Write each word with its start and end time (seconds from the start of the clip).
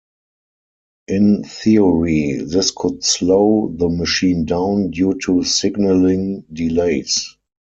In 1.07 1.43
theory, 1.43 2.41
this 2.43 2.71
could 2.71 3.03
slow 3.03 3.71
the 3.77 3.87
machine 3.87 4.45
down 4.45 4.89
due 4.89 5.19
to 5.27 5.43
signalling 5.43 6.43
delays. 6.51 7.37